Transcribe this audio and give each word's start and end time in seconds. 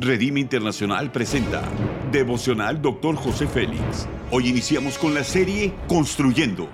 Redime 0.00 0.38
Internacional 0.38 1.10
presenta 1.10 1.68
Devocional 2.12 2.80
Dr. 2.80 3.16
José 3.16 3.48
Félix. 3.48 4.06
Hoy 4.30 4.46
iniciamos 4.46 4.96
con 4.96 5.12
la 5.12 5.24
serie 5.24 5.74
Construyendo. 5.88 6.68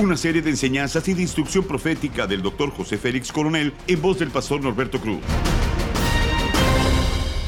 Una 0.00 0.16
serie 0.16 0.40
de 0.40 0.48
enseñanzas 0.48 1.06
y 1.08 1.12
de 1.12 1.20
instrucción 1.20 1.64
profética 1.64 2.26
del 2.26 2.40
Dr. 2.40 2.70
José 2.70 2.96
Félix 2.96 3.30
Coronel 3.30 3.74
en 3.86 4.00
voz 4.00 4.20
del 4.20 4.30
pastor 4.30 4.62
Norberto 4.62 5.02
Cruz. 5.02 5.20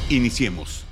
Iniciemos. 0.09 0.85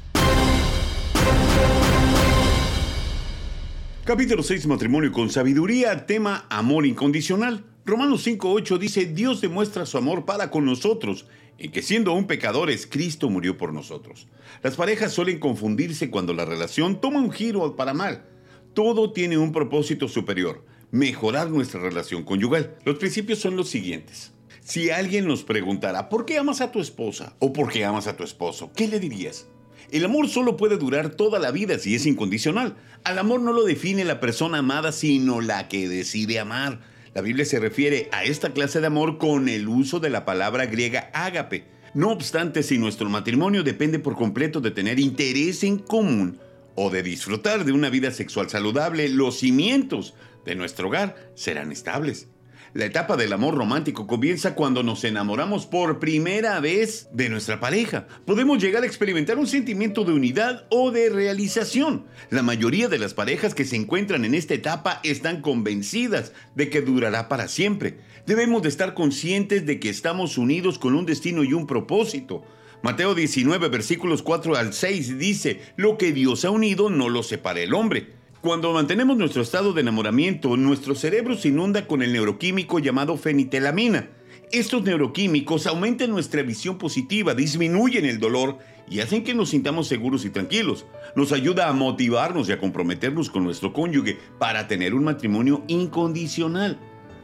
Capítulo 4.03 4.41
6, 4.41 4.65
Matrimonio 4.65 5.11
con 5.11 5.29
Sabiduría, 5.29 6.07
tema 6.07 6.47
Amor 6.49 6.87
Incondicional. 6.87 7.63
Romanos 7.85 8.25
5.8 8.25 8.77
dice, 8.79 9.05
Dios 9.05 9.41
demuestra 9.41 9.85
su 9.85 9.97
amor 9.97 10.25
para 10.25 10.49
con 10.49 10.65
nosotros, 10.65 11.27
en 11.57 11.71
que 11.71 11.81
siendo 11.81 12.11
aún 12.11 12.27
pecadores, 12.27 12.87
Cristo 12.87 13.29
murió 13.29 13.57
por 13.57 13.73
nosotros. 13.73 14.27
Las 14.61 14.75
parejas 14.75 15.13
suelen 15.13 15.39
confundirse 15.39 16.09
cuando 16.09 16.33
la 16.33 16.45
relación 16.45 16.99
toma 16.99 17.19
un 17.19 17.31
giro 17.31 17.75
para 17.75 17.93
mal. 17.93 18.25
Todo 18.73 19.11
tiene 19.11 19.37
un 19.37 19.51
propósito 19.51 20.07
superior, 20.07 20.65
mejorar 20.91 21.49
nuestra 21.49 21.79
relación 21.79 22.23
conyugal. 22.23 22.75
Los 22.85 22.97
principios 22.97 23.39
son 23.39 23.55
los 23.55 23.69
siguientes. 23.69 24.33
Si 24.61 24.89
alguien 24.89 25.27
nos 25.27 25.43
preguntara, 25.43 26.09
¿por 26.09 26.25
qué 26.25 26.37
amas 26.37 26.61
a 26.61 26.71
tu 26.71 26.79
esposa? 26.79 27.35
¿O 27.39 27.51
por 27.51 27.71
qué 27.71 27.83
amas 27.83 28.07
a 28.07 28.15
tu 28.15 28.23
esposo? 28.23 28.71
¿Qué 28.75 28.87
le 28.87 28.99
dirías? 28.99 29.47
El 29.91 30.05
amor 30.05 30.27
solo 30.29 30.57
puede 30.57 30.77
durar 30.77 31.11
toda 31.11 31.37
la 31.37 31.51
vida 31.51 31.77
si 31.77 31.93
es 31.93 32.05
incondicional. 32.05 32.77
Al 33.03 33.19
amor 33.19 33.41
no 33.41 33.53
lo 33.53 33.63
define 33.63 34.05
la 34.05 34.19
persona 34.19 34.59
amada, 34.59 34.91
sino 34.91 35.41
la 35.41 35.67
que 35.67 35.87
decide 35.87 36.39
amar. 36.39 36.79
La 37.13 37.21
Biblia 37.21 37.45
se 37.45 37.59
refiere 37.59 38.09
a 38.11 38.23
esta 38.23 38.53
clase 38.53 38.81
de 38.81 38.87
amor 38.87 39.19
con 39.19 39.47
el 39.47 39.67
uso 39.67 39.99
de 39.99 40.09
la 40.09 40.25
palabra 40.25 40.65
griega 40.65 41.11
ágape. 41.13 41.65
No 41.93 42.09
obstante, 42.09 42.63
si 42.63 42.79
nuestro 42.79 43.07
matrimonio 43.07 43.61
depende 43.61 43.99
por 43.99 44.15
completo 44.15 44.61
de 44.61 44.71
tener 44.71 44.99
interés 44.99 45.63
en 45.63 45.77
común 45.77 46.39
o 46.73 46.89
de 46.89 47.03
disfrutar 47.03 47.65
de 47.65 47.71
una 47.71 47.91
vida 47.91 48.09
sexual 48.09 48.49
saludable, 48.49 49.09
los 49.09 49.37
cimientos 49.37 50.15
de 50.43 50.55
nuestro 50.55 50.87
hogar 50.87 51.31
serán 51.35 51.71
estables. 51.71 52.29
La 52.73 52.85
etapa 52.85 53.17
del 53.17 53.33
amor 53.33 53.55
romántico 53.55 54.07
comienza 54.07 54.55
cuando 54.55 54.81
nos 54.81 55.03
enamoramos 55.03 55.65
por 55.65 55.99
primera 55.99 56.59
vez 56.59 57.07
de 57.11 57.29
nuestra 57.29 57.59
pareja. 57.59 58.07
Podemos 58.25 58.61
llegar 58.61 58.83
a 58.83 58.87
experimentar 58.87 59.37
un 59.37 59.45
sentimiento 59.45 60.05
de 60.05 60.13
unidad 60.13 60.65
o 60.69 60.91
de 60.91 61.09
realización. 61.09 62.05
La 62.29 62.41
mayoría 62.41 62.87
de 62.87 62.97
las 62.97 63.13
parejas 63.13 63.53
que 63.53 63.65
se 63.65 63.75
encuentran 63.75 64.25
en 64.25 64.33
esta 64.33 64.55
etapa 64.55 65.01
están 65.03 65.41
convencidas 65.41 66.31
de 66.55 66.69
que 66.69 66.81
durará 66.81 67.29
para 67.29 67.47
siempre. 67.47 67.99
Debemos 68.25 68.63
de 68.63 68.69
estar 68.69 68.93
conscientes 68.93 69.65
de 69.65 69.79
que 69.79 69.89
estamos 69.89 70.37
unidos 70.37 70.79
con 70.79 70.95
un 70.95 71.05
destino 71.05 71.43
y 71.43 71.53
un 71.53 71.67
propósito. 71.67 72.43
Mateo 72.81 73.15
19 73.15 73.69
versículos 73.69 74.23
4 74.23 74.55
al 74.55 74.73
6 74.73 75.17
dice, 75.17 75.61
lo 75.77 75.97
que 75.97 76.11
Dios 76.11 76.43
ha 76.43 76.49
unido 76.49 76.89
no 76.89 77.09
lo 77.09 77.23
separa 77.23 77.61
el 77.61 77.73
hombre. 77.73 78.22
Cuando 78.43 78.73
mantenemos 78.73 79.15
nuestro 79.15 79.41
estado 79.41 79.71
de 79.71 79.79
enamoramiento, 79.79 80.57
nuestro 80.57 80.95
cerebro 80.95 81.37
se 81.37 81.47
inunda 81.47 81.87
con 81.87 82.01
el 82.01 82.11
neuroquímico 82.11 82.79
llamado 82.79 83.15
fenitelamina. 83.15 84.09
Estos 84.51 84.83
neuroquímicos 84.83 85.65
aumentan 85.65 86.09
nuestra 86.09 86.41
visión 86.41 86.77
positiva, 86.77 87.35
disminuyen 87.35 88.03
el 88.03 88.19
dolor 88.19 88.57
y 88.89 88.99
hacen 88.99 89.23
que 89.23 89.33
nos 89.33 89.51
sintamos 89.51 89.87
seguros 89.87 90.25
y 90.25 90.29
tranquilos. 90.29 90.85
Nos 91.15 91.31
ayuda 91.31 91.69
a 91.69 91.71
motivarnos 91.71 92.49
y 92.49 92.51
a 92.51 92.59
comprometernos 92.59 93.29
con 93.29 93.45
nuestro 93.45 93.71
cónyuge 93.71 94.17
para 94.39 94.67
tener 94.67 94.93
un 94.93 95.05
matrimonio 95.05 95.63
incondicional. 95.69 96.77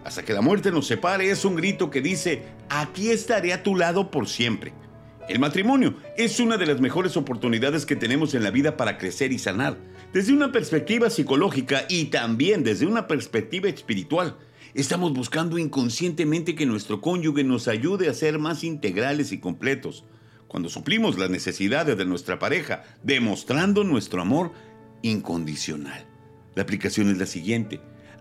Hasta 0.06 0.24
que 0.24 0.32
la 0.32 0.40
muerte 0.40 0.72
nos 0.72 0.88
separe 0.88 1.30
es 1.30 1.44
un 1.44 1.58
grito 1.58 1.90
que 1.90 2.00
dice, 2.00 2.44
aquí 2.70 3.10
estaré 3.10 3.52
a 3.52 3.62
tu 3.62 3.76
lado 3.76 4.10
por 4.10 4.30
siempre. 4.30 4.72
El 5.30 5.38
matrimonio 5.38 5.94
es 6.18 6.40
una 6.40 6.58
de 6.58 6.66
las 6.66 6.82
mejores 6.82 7.16
oportunidades 7.16 7.86
que 7.86 7.96
tenemos 7.96 8.34
en 8.34 8.42
la 8.42 8.50
vida 8.50 8.76
para 8.78 8.98
crecer 8.98 9.32
y 9.32 9.38
sanar, 9.38 9.78
desde 10.12 10.34
una 10.34 10.52
perspectiva 10.52 11.12
psicológica 11.12 11.86
y 11.88 12.06
también 12.06 12.64
desde 12.64 12.88
una 12.88 13.06
perspectiva 13.08 13.70
espiritual. 13.70 14.38
Estamos 14.74 15.14
buscando 15.14 15.60
inconscientemente 15.60 16.56
que 16.56 16.66
nuestro 16.66 17.00
cónyuge 17.00 17.44
nos 17.44 17.68
ayude 17.68 18.10
a 18.10 18.16
ser 18.16 18.40
más 18.40 18.64
integrales 18.64 19.32
y 19.32 19.38
completos. 19.38 20.04
Cuando 20.48 20.68
suplimos 20.68 21.20
las 21.20 21.30
necesidades 21.30 21.96
de 21.96 22.06
nuestra 22.06 22.40
pareja, 22.40 22.84
demostrando 23.04 23.84
nuestro 23.84 24.24
amor 24.24 24.52
incondicional. 25.04 26.08
La 26.56 26.64
aplicación 26.64 27.08
es 27.08 27.20
la 27.20 27.28
siguiente. 27.28 27.80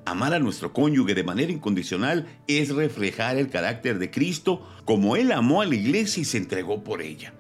Amar 0.09 0.33
a 0.33 0.39
nuestro 0.39 0.73
cónyuge 0.73 1.15
de 1.15 1.23
manera 1.23 1.53
incondicional 1.53 2.27
es 2.47 2.71
reflejar 2.71 3.37
el 3.37 3.51
carácter 3.51 3.99
de 3.99 4.11
Cristo 4.11 4.67
como 4.87 5.17
Él 5.17 5.31
amó 5.33 5.61
a 5.61 5.67
la 5.67 5.75
iglesia 5.75 6.23
y 6.23 6.25
se 6.25 6.39
entregó 6.39 6.83
por 6.83 7.03
ella. 7.03 7.35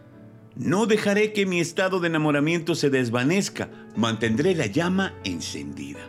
No 0.55 0.85
dejaré 0.85 1.33
que 1.33 1.47
mi 1.47 1.61
estado 1.61 1.99
de 1.99 2.09
enamoramiento 2.09 2.75
se 2.75 2.91
desvanezca, 2.91 3.71
mantendré 3.97 4.55
la 4.55 4.67
llama 4.67 5.15
encendida. 5.25 6.01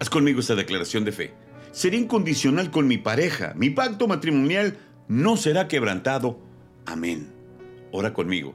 Haz 0.00 0.08
conmigo 0.08 0.40
esta 0.40 0.54
declaración 0.54 1.04
de 1.04 1.12
fe. 1.12 1.34
Seré 1.70 1.98
incondicional 1.98 2.70
con 2.70 2.88
mi 2.88 2.96
pareja, 2.96 3.52
mi 3.54 3.68
pacto 3.68 4.08
matrimonial 4.08 4.78
no 5.06 5.36
será 5.36 5.68
quebrantado. 5.68 6.40
Amén. 6.86 7.30
Ora 7.92 8.14
conmigo. 8.14 8.54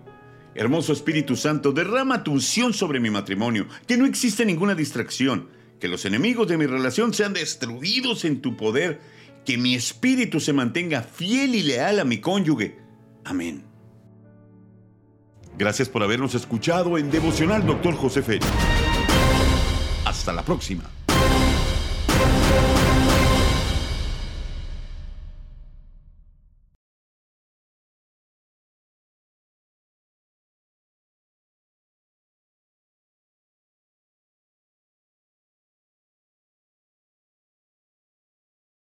Hermoso 0.56 0.94
Espíritu 0.94 1.36
Santo, 1.36 1.74
derrama 1.74 2.24
tu 2.24 2.32
unción 2.32 2.74
sobre 2.74 3.00
mi 3.00 3.12
matrimonio, 3.12 3.68
que 3.86 3.98
no 3.98 4.08
existe 4.08 4.48
ninguna 4.48 4.74
distracción 4.74 5.54
que 5.85 5.90
los 5.90 6.06
enemigos 6.06 6.47
de 6.47 6.57
mi 6.57 6.66
relación 6.66 7.13
sean 7.13 7.34
destruidos 7.34 8.25
en 8.25 8.41
tu 8.41 8.57
poder, 8.57 9.00
que 9.46 9.56
mi 9.56 9.75
espíritu 9.75 10.40
se 10.40 10.51
mantenga 10.51 11.03
fiel 11.03 11.53
y 11.53 11.62
leal 11.62 12.00
a 12.00 12.03
mi 12.03 12.18
cónyuge. 12.18 12.75
Amén. 13.23 13.63
Gracias 15.59 15.88
por 15.88 16.01
habernos 16.01 16.34
escuchado 16.34 16.97
en 16.97 17.12
Devocional 17.12 17.68
Doctor 17.68 17.94
José 17.94 18.23
Félix. 18.23 18.47
Hasta 20.06 20.34
la 20.34 20.44
próxima. 20.44 20.90